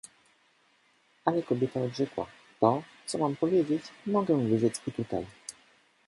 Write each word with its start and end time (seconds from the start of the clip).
Ale 1.25 1.43
kobieta 1.43 1.79
odrzekła: 1.81 2.25
„To, 2.59 2.83
co 3.05 3.17
mam 3.17 3.35
powiedzieć, 3.35 3.81
mogę 4.05 4.47
wyrzec 4.47 4.81
i 4.87 4.91
tutaj”. 4.91 5.25